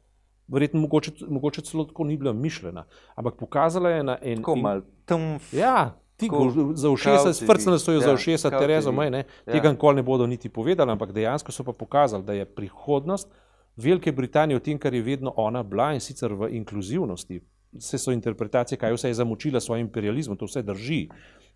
Verjetno 0.49 0.85
mogoče, 0.85 1.17
mogoče 1.29 1.65
celo 1.65 1.89
tako 1.89 2.05
ni 2.05 2.21
bila 2.21 2.33
mišljena, 2.33 2.85
ampak 3.17 3.41
pokazala 3.41 3.91
je 3.97 4.05
na 4.05 4.19
en. 4.21 4.45
Tako 4.45 4.57
mal, 4.57 4.85
tam. 5.05 5.39
Ja. 5.53 5.97
Za 6.75 6.91
ušesa, 6.91 7.31
frcnili 7.47 7.79
so 7.79 7.93
jo 7.93 8.01
ja, 8.01 8.09
za 8.09 8.13
ušesa, 8.13 8.51
Terezo, 8.51 8.91
maj, 8.93 9.11
ne, 9.11 9.19
ja. 9.47 9.53
tega 9.53 9.71
nikoli 9.71 10.01
ne 10.01 10.03
bodo 10.03 10.27
niti 10.27 10.49
povedali, 10.49 10.91
ampak 10.91 11.13
dejansko 11.15 11.53
so 11.55 11.63
pa 11.65 11.73
pokazali, 11.73 12.27
da 12.27 12.35
je 12.35 12.45
prihodnost 12.45 13.31
Velike 13.79 14.13
Britanije 14.13 14.59
v 14.59 14.63
tem, 14.63 14.79
kar 14.79 14.95
je 14.95 15.03
vedno 15.03 15.33
ona 15.37 15.63
bila 15.63 15.93
in 15.95 16.03
sicer 16.03 16.35
v 16.35 16.51
inkluzivnosti. 16.59 17.41
Vse 17.79 17.99
so 18.01 18.13
interpretacije, 18.13 18.79
kaj 18.79 18.97
vse 18.97 19.13
je 19.13 19.19
zamočila 19.21 19.61
s 19.61 19.69
svojim 19.69 19.87
imperializmom, 19.87 20.37
to 20.37 20.49
vse 20.49 20.63
drži. 20.67 21.07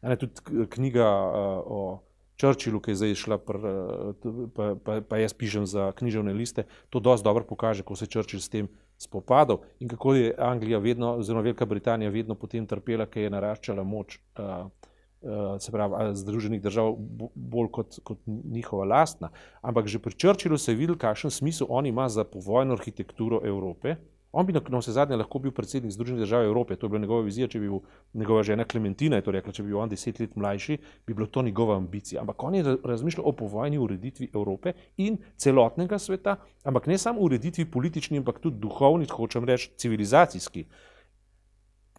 Ne, 0.03 0.17
tudi 0.17 0.67
knjiga 0.71 1.09
uh, 1.09 1.35
o 1.67 1.81
Churchillu, 2.41 2.81
ki 2.83 2.93
je 2.93 3.01
zdaj 3.01 3.15
šla, 3.19 3.39
pr, 3.43 3.59
uh, 3.59 4.47
pa, 4.55 4.69
pa, 4.85 5.01
pa 5.09 5.19
jaz 5.19 5.35
pišem 5.35 5.67
za 5.67 5.91
književne 5.99 6.35
liste, 6.35 6.67
to 6.91 7.01
dosti 7.01 7.25
dobro 7.25 7.45
pokaže, 7.49 7.83
kako 7.83 7.97
se 7.97 8.05
je 8.05 8.15
Churchill 8.15 8.43
s 8.43 8.51
tem 8.53 8.69
spopadal 8.99 9.65
in 9.81 9.89
kako 9.89 10.15
je 10.15 10.35
Anglija 10.39 10.79
vedno, 10.79 11.17
oziroma 11.19 11.43
Velika 11.43 11.67
Britanija 11.67 12.11
vedno 12.11 12.35
potem 12.35 12.67
trpela, 12.67 13.07
ker 13.07 13.27
je 13.27 13.35
naraščala 13.35 13.83
moč. 13.83 14.21
Uh, 14.39 14.43
Eh, 14.43 14.92
se 15.59 15.73
pravi, 15.73 16.17
Združenih 16.17 16.63
držav 16.63 16.95
bolj 17.35 17.69
kot, 17.71 17.99
kot 18.05 18.19
njihova 18.27 18.85
lastna. 18.85 19.31
Ampak 19.63 19.87
že 19.87 19.99
pri 19.99 20.15
Črčilu 20.15 20.59
se 20.59 20.73
je 20.73 20.77
videl, 20.77 20.97
kakšen 20.97 21.31
smisel 21.31 21.67
on 21.71 21.87
ima 21.87 22.09
za 22.09 22.25
povojno 22.25 22.75
arhitekturo 22.75 23.41
Evrope. 23.45 23.97
On 24.33 24.47
bi 24.47 24.53
na 24.53 24.79
vse 24.79 24.93
zadnje 24.93 25.17
lahko 25.17 25.39
bil 25.39 25.53
predsednik 25.53 25.93
Združenih 25.93 26.23
držav 26.25 26.45
Evrope, 26.45 26.77
to 26.77 26.87
je 26.87 26.91
bila 26.91 27.01
njegova 27.01 27.23
vizija, 27.23 27.49
če 27.49 27.61
bi 27.61 27.69
bil 27.69 27.81
njegova 28.15 28.43
žena 28.43 28.65
Klementina, 28.65 29.17
je 29.17 29.27
to 29.27 29.31
rekla, 29.31 29.53
če 29.53 29.63
bi 29.63 29.69
bil 29.69 29.81
on 29.83 29.93
deset 29.93 30.21
let 30.21 30.37
mlajši, 30.37 30.79
bi 31.07 31.15
bilo 31.15 31.27
to 31.27 31.43
njegova 31.43 31.77
ambicija. 31.77 32.21
Ampak 32.21 32.43
on 32.43 32.55
je 32.55 32.77
razmišljal 32.85 33.29
o 33.29 33.33
povojni 33.37 33.79
ureditvi 33.79 34.31
Evrope 34.35 34.73
in 34.97 35.19
celotnega 35.37 35.99
sveta, 35.99 36.39
ampak 36.65 36.87
ne 36.87 36.99
samo 36.99 37.21
ureditvi 37.21 37.69
politični, 37.71 38.23
ampak 38.25 38.41
tudi 38.41 38.57
duhovni, 38.57 39.07
hočem 39.07 39.45
reči, 39.45 39.71
civilizacijski. 39.77 40.65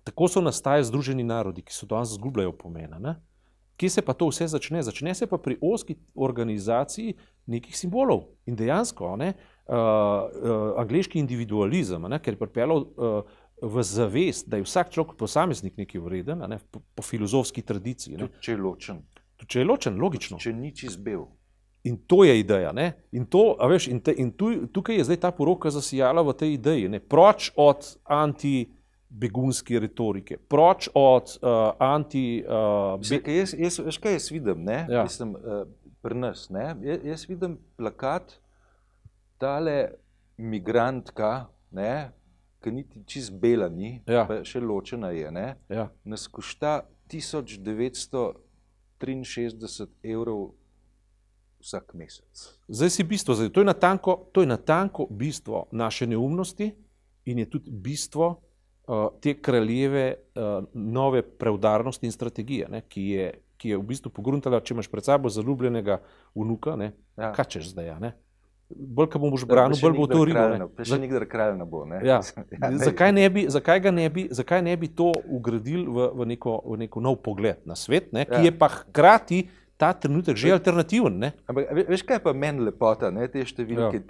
Tako 0.03 0.27
so 0.27 0.41
nastajali 0.41 0.85
Združeni 0.85 1.23
narodi, 1.23 1.63
ki 1.63 1.73
so 1.73 1.87
danes 1.87 2.15
zgubljajo 2.17 2.51
pomena. 2.57 2.99
Ne? 2.99 3.15
Kje 3.77 3.89
se 3.89 4.01
pa 4.01 4.13
to 4.13 4.27
vse 4.29 4.47
začne? 4.47 4.83
Začne 4.83 5.15
se 5.15 5.27
pa 5.27 5.37
pri 5.37 5.57
oski 5.61 5.95
organizaciji 6.15 7.15
nekih 7.45 7.77
simbolov. 7.77 8.27
In 8.45 8.55
dejansko, 8.55 9.15
ne, 9.17 9.33
uh, 9.33 9.75
uh, 9.75 10.73
angliški 10.83 11.19
individualizem, 11.19 12.05
ne, 12.09 12.19
ker 12.21 12.35
je 12.35 12.39
pripeljal 12.39 12.83
uh, 12.83 13.39
v 13.63 13.83
zavest, 13.83 14.49
da 14.51 14.59
je 14.59 14.67
vsak 14.67 14.91
človek 14.93 15.15
posameznik 15.17 15.77
nekaj 15.79 16.01
vreden, 16.03 16.43
ne, 16.49 16.59
po, 16.71 16.83
po 16.95 17.03
filozofski 17.03 17.63
tradiciji. 17.65 18.19
Tudi 18.19 18.43
če 18.43 18.51
je 18.53 18.59
ločen. 18.59 18.99
Tudi 19.39 19.55
če 19.55 19.63
je 19.63 19.67
ločen, 19.67 19.97
logično. 19.99 20.39
Če 20.43 20.53
ni 20.53 20.73
izbel. 20.83 21.25
In 21.83 21.97
to 22.07 22.23
je 22.23 22.37
ideja. 22.39 22.71
In, 23.11 23.25
to, 23.27 23.57
veš, 23.67 23.89
in, 23.91 23.99
te, 23.99 24.13
in 24.15 24.31
tu, 24.31 24.53
tukaj 24.71 25.01
je 25.01 25.07
zdaj 25.09 25.19
ta 25.25 25.31
poroka 25.35 25.71
zasijala 25.73 26.23
v 26.23 26.35
tej 26.39 26.53
ideji. 26.55 26.91
Ne? 26.91 27.01
Proč 27.03 27.51
od 27.59 27.83
anti-begunske 29.13 29.79
retorike, 29.79 30.37
proč 30.37 30.89
od 30.93 31.37
uh, 31.41 31.71
anti. 31.79 32.43
Uh, 32.47 32.99
be... 33.09 33.33
jaz, 33.33 33.53
jaz, 33.57 33.79
veš, 33.79 33.97
kaj 33.97 34.13
jaz 34.13 34.31
vidim, 34.31 34.67
ja. 34.67 35.03
Mislim, 35.03 35.35
uh, 35.35 35.41
pri 36.01 36.15
nas. 36.15 36.49
Jaz, 36.81 36.99
jaz 37.03 37.29
vidim 37.29 37.57
plakat, 37.77 38.33
tale 39.37 39.89
migrantka, 40.37 41.45
ki 42.63 42.71
niti 42.71 43.03
čez 43.05 43.29
bela 43.29 43.69
ni, 43.69 44.01
ja. 44.07 44.25
pa 44.27 44.43
še 44.43 44.59
ločena 44.59 45.09
je, 45.11 45.55
ja. 45.69 45.89
nas 46.03 46.27
košta 46.27 46.81
1963 47.11 49.87
evrov 50.03 50.51
vsak 51.63 51.93
mesec. 51.93 52.59
Zdaj 52.67 52.89
si 52.89 53.03
bistvo, 53.03 53.35
zdaj, 53.35 53.49
to, 53.49 53.59
je 53.61 53.65
natanko, 53.65 54.29
to 54.31 54.41
je 54.41 54.47
natanko 54.47 55.07
bistvo 55.09 55.67
naše 55.71 56.07
neumnosti 56.07 56.75
in 57.25 57.39
je 57.39 57.49
tudi 57.49 57.71
bistvo 57.71 58.41
te 59.23 59.33
kraljeve 59.41 60.05
uh, 60.35 60.65
nove 60.73 61.21
preudarnosti 61.21 62.05
in 62.05 62.11
strategije, 62.11 62.67
ne, 62.69 62.81
ki, 62.87 63.05
je, 63.15 63.29
ki 63.57 63.69
je 63.69 63.79
v 63.79 63.87
bistvu 63.87 64.11
pogruntala, 64.11 64.59
če 64.59 64.75
imaš 64.75 64.89
pred 64.91 65.07
sabo 65.07 65.31
zaljubljenega 65.31 66.01
vnuka, 66.35 66.75
ja. 67.15 67.31
kaj 67.35 67.47
češ 67.55 67.71
zdaj. 67.71 67.93
Ja, 67.93 68.13
bolj, 68.75 69.07
ko 69.13 69.19
boš 69.19 69.45
branil, 69.47 69.77
bolj 69.81 69.95
bo 69.97 70.07
to 70.09 70.23
rilo. 70.27 70.69
Še 70.83 70.99
nikdar 71.01 71.25
kralj 71.29 71.57
ne 71.59 71.67
bo. 71.69 71.83
Ne? 71.89 72.01
Ja. 72.05 72.19
Ja, 72.53 72.69
ne. 72.69 72.79
Zakaj, 72.81 73.11
ne 73.15 73.29
bi, 73.33 73.45
zakaj, 73.51 73.91
ne 73.91 74.09
bi, 74.13 74.27
zakaj 74.31 74.61
ne 74.65 74.75
bi 74.79 74.87
to 74.91 75.11
ugradili 75.25 75.85
v, 75.87 76.09
v, 76.13 76.27
neko, 76.33 76.59
v 76.73 76.79
neko 76.85 77.03
nov 77.03 77.19
pogled 77.25 77.63
na 77.69 77.75
svet, 77.79 78.11
ne, 78.15 78.25
ki 78.29 78.39
ja. 78.41 78.45
je 78.49 78.53
pa 78.57 78.69
hkrati 78.71 79.39
ta 79.79 79.93
trenutek 79.97 80.37
že 80.39 80.53
alternativen. 80.53 81.17
Ne? 81.19 81.33
Ampak 81.49 81.71
veš, 81.89 82.05
kaj 82.07 82.19
je 82.19 82.23
pa 82.27 82.33
meni 82.37 82.67
lepota, 82.67 83.11
ne? 83.13 83.27
te 83.31 83.43
številke 83.47 83.99
ja. 83.99 84.05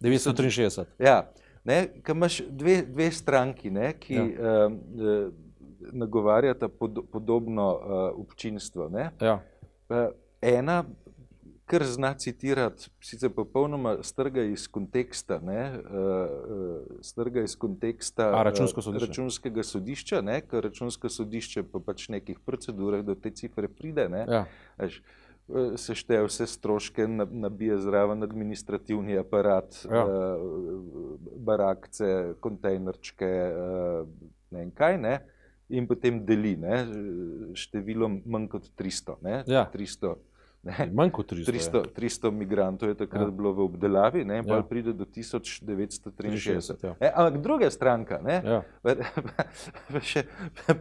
1963. 0.00 0.86
Ja, 1.02 1.18
ne, 1.64 1.88
imaš 2.08 2.42
dve, 2.48 2.82
dve 2.86 3.10
stranki, 3.10 3.70
ne, 3.70 3.92
ki 4.00 4.14
ja. 4.14 4.24
uh, 4.66 5.32
nagovarjata 5.92 6.68
pod, 6.68 6.98
podobno 7.12 7.70
uh, 7.74 8.20
občinstvo. 8.20 8.90
Ja. 9.20 9.40
Uh, 9.88 9.96
ena, 10.42 10.84
kar 11.70 11.84
zna 11.86 12.14
citirati, 12.18 12.90
sicer 13.00 13.30
popolnoma 13.30 13.96
strga 14.02 14.42
iz 14.42 14.66
konteksta, 14.68 15.38
ne, 15.42 15.62
uh, 15.78 17.00
strga 17.02 17.44
iz 17.46 17.56
konteksta 17.56 18.30
računsko 18.42 18.82
računskega 19.00 19.62
sodišča, 19.62 20.20
ne, 20.20 20.40
ker 20.40 20.64
računsko 20.66 21.08
sodišče 21.08 21.62
pa 21.70 21.82
pač 21.86 22.08
nekih 22.08 22.42
procedurah 22.46 23.04
do 23.06 23.14
te 23.14 23.30
cifre 23.30 23.68
pride. 23.68 24.08
Ne, 24.08 24.24
ja. 24.28 24.44
veš, 24.78 25.02
Sešteje 25.76 26.22
vse 26.26 26.46
stroške, 26.46 27.06
nabije 27.08 27.78
zraven 27.82 28.22
administrativni 28.22 29.18
aparat, 29.18 29.80
ja. 29.90 30.04
barakce, 31.46 32.10
kontejnerčke, 32.40 33.30
ne 34.50 34.58
vem 34.60 34.70
kaj, 34.76 34.98
ne, 35.02 35.14
in 35.70 35.86
potem 35.90 36.22
deli 36.26 36.56
ne, 36.58 36.84
število 37.58 38.08
manj 38.24 38.48
kot 38.54 38.70
300. 38.78 39.18
Ne, 39.26 39.40
ja. 39.50 39.64
300 39.74 40.14
Ne, 40.62 40.90
Manj 40.92 41.10
kot 41.16 41.32
300. 41.32 41.52
300, 41.52 41.82
300 41.96 42.30
migrantov 42.30 42.88
je 42.88 42.94
takrat 42.94 43.30
ja. 43.30 43.32
bilo 43.32 43.52
v 43.56 43.64
obdelavi, 43.64 44.24
ne, 44.28 44.42
ja. 44.44 44.62
pride 44.68 44.92
do 44.92 45.06
1963. 45.08 46.76
Ja. 46.84 46.94
E, 47.00 47.08
ampak 47.08 47.38
druga 47.40 47.70
stranka, 47.72 48.20
ne, 48.20 48.36
ja. 48.44 48.60
še 50.04 50.26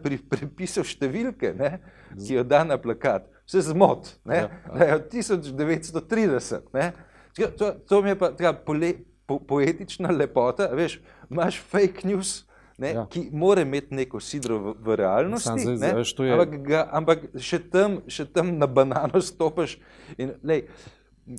pri 0.04 0.20
prepisu 0.20 0.84
številke, 0.84 1.54
ne, 1.56 1.80
ki 2.12 2.42
jo 2.42 2.44
da 2.44 2.66
na 2.68 2.76
plakat, 2.76 3.32
vse 3.48 3.70
zmot, 3.72 4.12
ne, 4.28 4.42
ja. 4.52 4.92
je 5.00 5.00
1930. 5.16 6.76
Ne. 6.76 6.92
To, 7.40 7.72
to 7.80 8.02
mi 8.04 8.12
je 8.12 8.20
pa 8.20 8.34
ta 8.36 8.52
po, 8.52 9.40
poetična 9.40 10.12
lepota, 10.12 10.68
veš, 10.76 11.00
imaš 11.32 11.64
fake 11.72 12.04
news 12.04 12.49
ne, 12.80 12.94
ja. 12.94 13.06
ki 13.12 13.28
mora 13.32 13.62
imeti 13.62 13.96
neko 13.96 14.20
sidro 14.20 14.60
v, 14.60 14.76
v 14.86 14.96
realnosti. 15.00 15.66
Zdaj, 15.66 15.78
ne, 15.82 15.92
veš, 16.00 16.14
je... 16.20 16.32
ampak, 16.36 16.56
ga, 16.66 16.86
ampak 17.02 17.28
še, 17.36 17.60
tam, 17.72 18.00
še 18.08 18.26
tam 18.32 18.56
na 18.58 18.70
banano 18.70 19.22
stopiš. 19.32 19.78
In, 20.18 20.34
lej, 20.44 20.66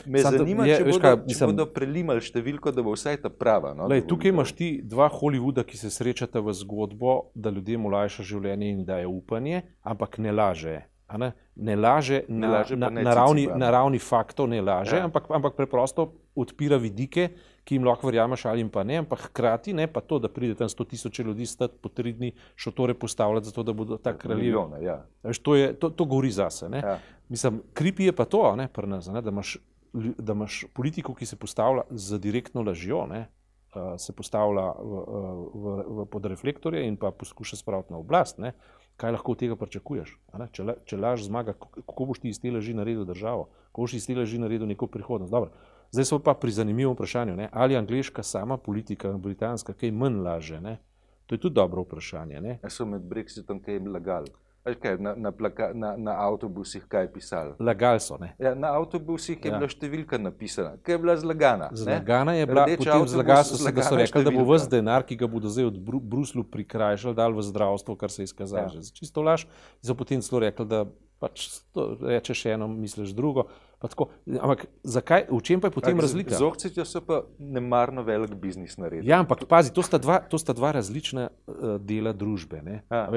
me 0.06 0.22
Sam 0.22 0.36
zanima, 0.38 0.66
je, 0.68 0.76
če, 0.78 0.86
bodo, 0.86 1.00
kaj, 1.02 1.16
če 1.16 1.32
mislim, 1.32 1.54
bodo 1.54 1.66
prelimali 1.74 2.22
številko, 2.22 2.74
da 2.74 2.84
bo 2.86 2.94
vsaj 2.94 3.22
ta 3.24 3.32
prava. 3.32 3.72
No, 3.76 3.88
lej, 3.90 4.04
tukaj 4.10 4.34
imaš 4.34 4.54
ti 4.58 4.70
dva 4.86 5.08
Hollywooda, 5.12 5.64
ki 5.66 5.80
se 5.80 5.90
srečata 5.92 6.42
v 6.44 6.54
zgodbo, 6.60 7.16
da 7.34 7.52
ljudem 7.54 7.88
olajša 7.90 8.26
življenje 8.30 8.70
in 8.76 8.84
da 8.86 9.00
je 9.02 9.10
upanje, 9.10 9.64
ampak 9.82 10.20
ne 10.22 10.34
laže. 10.34 10.78
Ne? 11.18 11.32
ne 11.56 11.76
laže, 11.76 12.22
ne 12.28 12.46
na, 12.46 12.50
laže 12.52 12.76
na, 12.76 12.90
na, 12.90 13.14
ravni, 13.14 13.48
na 13.56 13.70
ravni 13.70 13.98
faktov, 13.98 14.48
ne 14.48 14.60
laže, 14.62 14.96
ja. 14.96 15.04
ampak, 15.04 15.26
ampak 15.30 15.56
preprosto 15.58 16.12
odpira 16.38 16.78
vidike, 16.80 17.30
ki 17.64 17.76
jim 17.76 17.84
lahko 17.84 18.08
verjameš 18.08 18.46
ali 18.48 18.64
pa 18.72 18.84
ne, 18.86 19.00
ampak 19.02 19.26
hkrati 19.28 19.74
ne 19.76 19.86
pa 19.90 20.00
to, 20.00 20.18
da 20.18 20.30
pride 20.32 20.54
tam 20.54 20.70
100 20.70 20.86
tisoč 20.88 21.18
ljudi 21.18 21.46
stati 21.46 21.76
po 21.82 21.88
tri 21.88 22.12
dni 22.12 22.32
šotore 22.56 22.94
postavljati, 22.94 23.46
zato 23.46 23.62
da 23.62 23.72
bodo 23.72 23.98
ta 23.98 24.16
kraljevi. 24.18 24.54
Ja. 24.84 25.02
To, 25.42 25.56
to, 25.80 25.90
to 25.90 26.04
govori 26.04 26.30
zase. 26.30 26.70
Ja. 26.72 26.98
Mislim, 27.28 27.62
kripi 27.74 28.04
je 28.04 28.12
pa 28.16 28.24
to, 28.24 28.56
ne, 28.56 28.68
nas, 28.86 29.06
ne, 29.06 29.20
da, 29.20 29.30
imaš, 29.30 29.56
da 29.92 30.32
imaš 30.32 30.64
politiko, 30.74 31.14
ki 31.14 31.26
se 31.26 31.36
postavlja 31.36 31.82
za 31.90 32.18
direktno 32.18 32.62
lažjo, 32.62 33.06
ne, 33.06 33.26
se 33.98 34.12
postavlja 34.12 34.72
v, 34.82 35.02
v, 35.54 35.74
v 35.86 36.06
pod 36.10 36.26
reflektorje 36.26 36.82
in 36.88 36.96
pa 36.96 37.10
poskuša 37.10 37.56
spraviti 37.56 37.92
na 37.92 37.98
oblast. 37.98 38.38
Ne. 38.38 38.52
Kaj 39.00 39.14
lahko 39.16 39.32
od 39.32 39.40
tega 39.40 39.56
pričakuješ? 39.56 40.10
Če, 40.52 40.64
če 40.84 40.96
laž 41.00 41.24
zmaga, 41.24 41.54
kako 41.56 42.06
boš 42.10 42.20
ti 42.20 42.28
iz 42.28 42.40
te 42.40 42.50
laži 42.52 42.74
naredil 42.76 43.06
državo, 43.08 43.46
kako 43.70 43.86
boš 43.86 43.96
ti 43.96 44.00
iz 44.02 44.06
te 44.06 44.16
laži 44.18 44.40
naredil 44.42 44.68
neko 44.68 44.90
prihodnost? 44.92 45.32
Dobro. 45.32 45.54
Zdaj 45.90 46.04
smo 46.04 46.18
pa 46.22 46.34
pri 46.34 46.52
zanimivem 46.52 46.92
vprašanju, 46.92 47.36
ne? 47.36 47.48
ali 47.52 47.76
angliška 47.76 48.22
sama 48.22 48.58
politika, 48.60 49.12
britanska, 49.12 49.72
kaj 49.72 49.90
manj 49.90 50.20
laže. 50.22 50.60
Ne? 50.60 50.76
To 51.26 51.34
je 51.34 51.40
tudi 51.40 51.54
dobro 51.54 51.82
vprašanje. 51.82 52.58
Jaz 52.62 52.76
sem 52.76 52.88
med 52.92 53.08
Brexitom 53.08 53.62
kaj 53.64 53.80
lagal. 53.88 54.28
Kaj, 54.60 54.98
na, 55.00 55.14
na, 55.16 55.30
plaka, 55.32 55.70
na, 55.74 55.94
na 55.96 56.14
avtobusih 56.28 56.84
kaj 56.88 57.06
pisali? 57.12 57.54
Lagali 57.58 58.00
so. 58.00 58.18
Ja, 58.38 58.52
na 58.54 58.74
avtobusih 58.76 59.38
je 59.40 59.48
ja. 59.48 59.56
bila 59.56 59.70
številka 59.72 60.20
napisana, 60.20 60.74
ki 60.84 60.92
je 60.92 60.98
bila 61.00 61.16
zlagana. 61.16 61.70
Zlagana 61.72 62.34
je 62.36 62.48
bila, 62.50 62.66
potem 62.68 63.06
zlagali 63.08 63.48
so 63.48 63.56
se, 63.56 63.72
da 63.72 63.86
so 63.88 63.96
rekli, 63.96 64.24
da 64.26 64.34
bo 64.34 64.44
vse 64.44 64.68
denar, 64.68 65.06
ki 65.08 65.16
ga 65.16 65.30
bodo 65.32 65.48
zdaj 65.48 65.70
od 65.70 65.78
Bru 65.80 66.00
Bruslu 66.00 66.44
prikrajšali, 66.44 67.16
dal 67.16 67.32
v 67.32 67.46
zdravstvo, 67.48 67.96
kar 67.96 68.12
se 68.12 68.20
je 68.20 68.28
izkazalo. 68.28 68.76
Ja. 68.76 68.84
Čisto 69.00 69.24
laž. 69.24 69.48
So 69.80 69.96
potem 69.96 70.20
celo 70.20 70.44
rekli, 70.44 70.68
da 70.68 70.84
pač 71.20 71.48
rečeš 72.04 72.46
eno, 72.52 72.68
misliš 72.68 73.16
drugo. 73.16 73.48
Tako, 73.80 74.10
ampak 74.28 74.66
zakaj, 74.84 75.28
v 75.32 75.40
čem 75.40 75.60
pa 75.60 75.68
je 75.68 75.76
potem 75.76 75.96
tak, 75.96 76.04
razlika? 76.04 76.36
Zohcetje 76.36 76.84
so 76.84 77.00
pa 77.04 77.22
nemarno 77.40 78.04
velik 78.04 78.36
biznis 78.36 78.76
naredili. 78.76 79.08
Ja, 79.08 79.24
ampak 79.24 79.44
pazi, 79.48 79.72
to 79.72 79.80
sta 79.84 79.96
dva, 79.96 80.20
to 80.20 80.36
sta 80.40 80.52
dva 80.52 80.76
različna 80.76 81.30
uh, 81.32 81.76
dela 81.80 82.12
družbe. 82.12 82.60
Ja. 82.92 83.08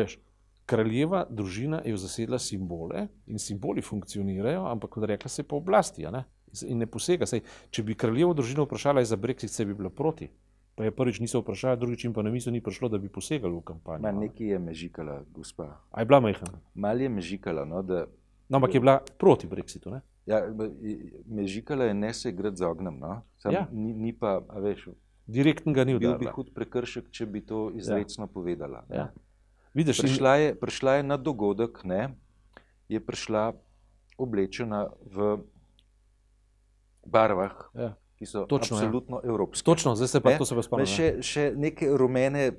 Kraljeva 0.65 1.25
družina 1.29 1.81
je 1.85 1.97
zasedla 1.97 2.39
simbole 2.39 3.07
in 3.27 3.39
simboli 3.39 3.81
funkcionirajo, 3.81 4.65
ampak 4.71 4.97
rekla 4.97 5.29
se 5.29 5.43
po 5.43 5.59
oblasti 5.59 6.07
ne? 6.11 6.23
in 6.67 6.77
ne 6.77 6.87
posega. 6.87 7.25
Sej, 7.25 7.41
če 7.69 7.83
bi 7.83 7.97
kraljevo 7.97 8.33
družino 8.33 8.63
vprašala 8.67 9.03
za 9.05 9.17
Brexit, 9.17 9.51
se 9.51 9.65
bi 9.65 9.73
bila 9.73 9.89
proti. 9.89 10.29
Pa 10.75 10.87
je 10.87 10.91
prvič 10.91 11.19
niso 11.19 11.41
vprašali, 11.41 11.77
drugič 11.77 12.03
jim 12.05 12.13
pa 12.13 12.23
na 12.25 12.31
misel 12.33 12.53
ni 12.53 12.61
prišlo, 12.61 12.89
da 12.89 12.97
bi 12.97 13.09
posegali 13.09 13.53
v 13.53 13.61
kampanjo. 13.61 14.01
Ma 14.01 14.11
nekaj 14.11 14.55
je 14.55 14.59
mežikala, 14.59 15.19
gospa. 15.33 15.67
A 15.91 16.01
je 16.01 16.09
bila 16.09 16.19
majhna? 16.19 16.49
Mal 16.73 17.01
je 17.01 17.09
mežikala, 17.09 17.65
no, 17.65 17.81
da 17.85 18.05
No, 18.49 18.57
ampak 18.57 18.73
je 18.73 18.79
bila 18.79 18.99
proti 19.17 19.47
Brexitu. 19.47 19.89
Ne? 19.89 20.01
Ja, 20.25 20.43
Mežikala 21.25 21.83
je 21.83 21.93
ne 21.93 22.13
se 22.13 22.29
igrati 22.29 22.57
z 22.57 22.61
ognjem. 22.61 22.99
No? 22.99 23.21
Ja. 23.49 23.67
Ni, 23.71 23.93
ni 23.93 24.13
pa, 24.13 24.39
veš, 24.61 24.89
direktnega 25.27 25.83
ni 25.83 25.95
udarila. 25.95 26.17
Bil 26.17 26.27
bi 26.27 26.33
hud 26.35 26.51
prekršek, 26.53 27.09
če 27.11 27.25
bi 27.25 27.41
to 27.41 27.71
izrecno 27.75 28.27
ja. 28.27 28.31
povedala. 28.33 28.83
Ja. 28.89 29.07
Vidiš, 29.73 30.01
prišla, 30.01 30.35
je, 30.35 30.55
prišla 30.59 30.93
je 30.93 31.03
na 31.03 31.17
dogodek, 31.17 31.83
ne? 31.83 32.13
je 32.89 32.99
prišla 32.99 33.53
oblečena 34.17 34.93
v 35.01 35.37
barvah, 37.05 37.55
ja. 37.73 37.93
ki 38.19 38.25
so 38.29 38.45
Točno, 38.45 38.77
ja. 38.77 38.85
absolutno 38.85 39.21
ja. 39.23 39.29
evropske. 39.29 39.65
Točno, 39.65 39.95
zdaj 39.95 40.07
se 40.07 40.21
pa 40.21 40.29
ne? 40.29 40.37
to 40.37 40.45
se 40.45 40.63
spomnim. 40.63 40.87
Še, 40.87 41.07
še 41.25 41.45
neke 41.57 41.89
rumene 41.89 42.51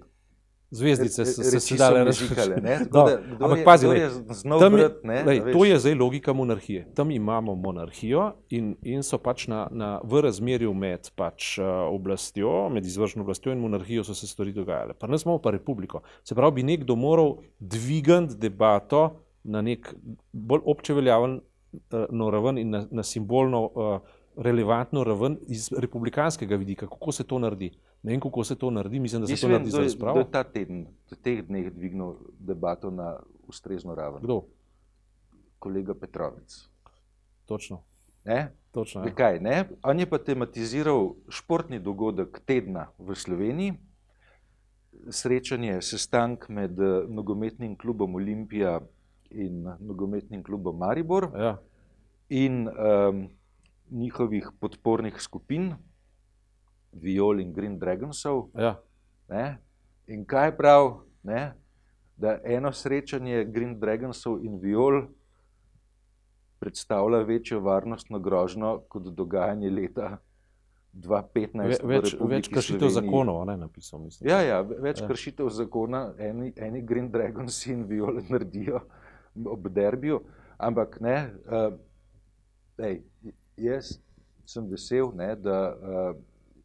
Zvezdice 0.75 1.25
so 1.25 1.43
se 1.43 1.61
sedale 1.61 2.05
razžigale. 2.05 2.57
Ampak 3.45 3.65
pazi, 3.65 3.87
lej, 3.87 4.09
tam, 4.43 4.75
vrat, 4.75 4.97
ne, 5.07 5.21
lej, 5.25 5.41
to 5.53 5.65
je 5.65 5.79
zdaj 5.79 5.95
logika 5.95 6.33
monarhije. 6.33 6.87
Tam 6.95 7.11
imamo 7.11 7.55
monarhijo 7.55 8.33
in, 8.51 8.75
in 8.83 9.03
so 9.07 9.19
pač 9.23 9.47
na, 9.47 9.69
na, 9.71 9.91
v 10.03 10.25
razmerju 10.27 10.75
med 10.75 11.13
pač, 11.15 11.55
uh, 11.63 11.87
oblastjo, 11.95 12.69
med 12.75 12.87
izvršno 12.87 13.23
oblastjo 13.23 13.55
in 13.55 13.63
monarhijo 13.63 14.05
so 14.05 14.19
se 14.19 14.27
stvari 14.27 14.53
dogajale. 14.53 14.99
Pa 14.99 15.07
nas 15.07 15.23
imamo 15.23 15.39
pa 15.39 15.55
republiko. 15.55 16.03
Se 16.25 16.35
pravi, 16.35 16.59
bi 16.59 16.67
nekdo 16.75 16.97
moral 16.99 17.37
dvigati 17.59 18.35
debato 18.39 19.05
na 19.45 19.63
nek 19.63 19.95
bolj 20.33 20.67
občeveljaven 20.75 21.39
uh, 21.39 22.05
no, 22.11 22.31
raven 22.31 22.59
in 22.59 22.71
na, 22.71 22.85
na 22.91 23.03
simbolno 23.03 23.65
uh, 23.67 23.99
relevantno 24.37 25.05
raven 25.05 25.39
iz 25.47 25.73
republikanskega 25.79 26.57
vidika, 26.57 26.87
kako 26.87 27.13
se 27.13 27.25
to 27.25 27.39
naredi. 27.39 27.71
Ne 28.05 28.13
vem, 28.13 28.21
kako 28.21 28.45
se 28.45 28.55
to 28.55 28.71
naredi, 28.71 29.01
mislim, 29.01 29.23
da 29.23 29.27
se 29.27 29.33
Mislim, 29.33 29.51
to 29.51 29.53
naredi 29.53 29.71
zelo 29.71 29.89
spravo. 29.89 30.15
Kdo 30.15 30.21
je 30.21 30.31
ta 30.31 30.43
teden, 30.45 30.87
v 31.11 31.17
teh 31.17 31.41
dneh 31.47 31.71
dvignil 31.73 32.19
debato 32.39 32.91
na 32.91 33.17
ustrezno 33.49 33.95
raven? 33.95 34.21
Kdo? 34.23 34.43
Kolega 35.59 35.95
Petrovec. 35.95 36.69
Točno. 37.47 37.81
Ne? 38.25 38.53
Točno 38.73 39.07
ja. 39.07 39.15
Kaj, 39.15 39.41
ne? 39.41 39.69
On 39.83 40.01
je 40.01 40.07
pa 40.07 40.19
tematiziral 40.19 41.15
športni 41.29 41.81
dogodek 41.81 42.43
tedna 42.45 42.91
v 42.99 43.17
Sloveniji, 43.17 43.79
srečanje, 45.09 45.81
sestank 45.83 46.49
med 46.49 46.81
eh, 46.81 47.07
nogometnim 47.09 47.73
klubom 47.77 48.15
Olimpija 48.21 48.81
in 49.31 49.65
nogometnim 49.81 50.43
klubom 50.45 50.77
Maribor. 50.79 51.31
Ja. 51.33 51.57
In 52.29 52.69
um, 52.69 53.29
njihovih 53.91 54.49
podpornih 54.61 55.21
skupin, 55.21 55.75
Viol 57.03 57.41
in 57.41 57.53
Green 57.53 57.79
Dragonsov. 57.79 58.49
Ja. 58.59 58.77
In 60.07 60.25
kaj 60.25 60.57
prav, 60.57 61.01
ne? 61.23 61.53
da 62.17 62.39
eno 62.45 62.73
srečanje 62.73 63.45
Green 63.45 63.81
Dragonsov 63.81 64.45
in 64.45 64.59
Viol 64.63 65.03
predstavlja 66.59 67.19
večjo 67.19 67.61
varnostno 67.61 68.19
grožnjo 68.19 68.81
kot 68.89 69.03
dogajanje 69.03 69.71
leta 69.71 70.19
2015. 70.95 71.83
Ve, 71.83 71.97
več, 71.97 72.15
več 72.21 72.49
kršitev 72.49 72.93
zakonov, 72.95 73.41
ne 73.49 73.57
napisal. 73.59 74.01
Mislim. 74.05 74.31
Ja, 74.31 74.39
ja, 74.45 74.61
več 74.63 75.03
ja. 75.03 75.09
kršitev 75.11 75.51
zakona 75.51 76.07
eni, 76.19 76.53
eni 76.57 76.83
Green 76.87 77.11
Dragons 77.11 77.59
in 77.67 77.83
Viol 77.91 78.23
naredijo 78.31 78.85
ob 79.51 79.67
derbiju, 79.75 80.21
ampak 80.57 81.01
ne. 81.03 81.17
Uh, 81.51 81.75
ej, 82.79 83.01
jaz 83.59 83.97
sem 84.47 84.71
vesel, 84.71 85.11
ne, 85.19 85.33
da, 85.41 85.59
uh, 85.75 86.23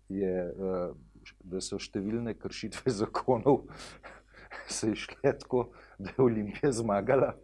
je, 0.10 0.34
uh, 0.54 0.96
da 1.44 1.62
so 1.62 1.80
številne 1.80 2.34
kršitve 2.40 2.92
zakonov 3.02 3.64
se 4.78 4.92
išle 4.92 5.36
tako, 5.44 5.70
da 5.98 6.10
je 6.18 6.24
Olimpija 6.24 6.72
zmagala. 6.72 7.36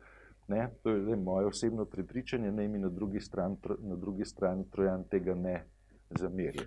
Ne, 0.47 0.67
to 0.83 0.93
je 0.93 1.01
le, 1.01 1.15
moje 1.17 1.47
osebno 1.49 1.87
prepričanje, 1.89 2.51
ne 2.51 2.67
mi 2.67 2.79
na 2.79 2.89
drugi 2.89 3.19
strani, 3.19 3.57
na 3.81 3.95
drugi 3.95 4.25
strani 4.25 4.67
Trojan 4.71 5.03
tega 5.09 5.33
ne. 5.33 5.63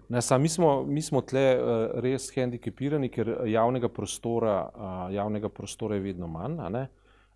Ne, 0.09 0.23
sam, 0.23 0.43
mi, 0.43 0.49
smo, 0.49 0.83
mi 0.85 1.03
smo 1.03 1.21
tle 1.23 1.45
uh, 1.55 2.01
res 2.03 2.27
hendikepirani, 2.35 3.07
ker 3.09 3.31
javnega 3.47 3.89
prostora, 3.89 4.57
uh, 4.67 4.97
javnega 5.15 5.49
prostora 5.49 5.95
je 5.95 6.03
vedno 6.09 6.27
manj. 6.27 6.59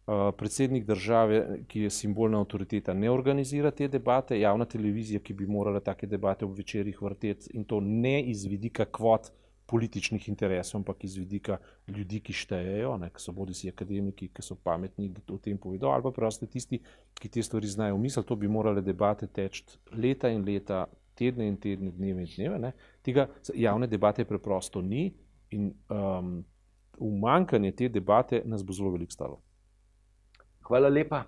Eh, 0.06 0.32
predsednik 0.36 0.86
države, 0.86 1.60
ki 1.68 1.80
je 1.80 1.90
simbolna 1.90 2.40
avtoriteta, 2.40 2.94
ne 2.94 3.10
organizira 3.10 3.70
te 3.70 3.86
debate, 3.88 4.40
javna 4.40 4.64
televizija, 4.64 5.20
ki 5.20 5.34
bi 5.34 5.46
morala 5.46 5.80
take 5.80 6.06
debate 6.06 6.44
ob 6.44 6.56
večerjih 6.58 7.02
vrteti 7.02 7.50
in 7.54 7.64
to 7.64 7.78
ne 7.80 8.22
iz 8.22 8.42
vidika 8.44 8.84
kvot 8.84 9.30
političnih 9.66 10.28
interesov, 10.28 10.80
ampak 10.80 11.04
iz 11.04 11.14
vidika 11.16 11.58
ljudi, 11.86 12.18
ki 12.20 12.32
štejejo, 12.32 12.96
ne, 12.98 13.12
ki 13.14 13.22
so 13.22 13.32
bodi 13.32 13.54
si 13.54 13.70
akademiki, 13.70 14.28
ki 14.34 14.42
so 14.42 14.56
pametni, 14.58 15.06
da 15.08 15.22
o 15.34 15.38
tem 15.38 15.58
povedo, 15.58 15.92
ali 15.94 16.02
pa 16.02 16.10
proste 16.10 16.50
tisti, 16.50 16.80
ki 17.14 17.28
te 17.28 17.42
stvari 17.42 17.70
znajo 17.70 17.98
misliti, 17.98 18.28
to 18.28 18.36
bi 18.36 18.50
morale 18.50 18.82
debate 18.82 19.30
teči 19.30 19.62
leta 19.94 20.28
in 20.34 20.42
leta, 20.42 20.82
tedne 21.14 21.46
in 21.46 21.56
tedne, 21.62 21.94
dneve 21.94 22.26
in 22.26 22.34
dneve. 22.34 22.58
Ne. 22.58 22.72
Tega 23.06 23.28
javne 23.54 23.86
debate 23.86 24.26
preprosto 24.26 24.82
ni 24.82 25.12
in 25.54 25.70
um, 25.88 26.42
umankanje 26.98 27.72
te 27.72 27.88
debate 27.88 28.42
nas 28.44 28.66
bo 28.66 28.74
zelo 28.74 28.90
veliko 28.90 29.14
stalo. 29.14 29.40
Hvala 30.68 30.88
lepa. 30.88 31.26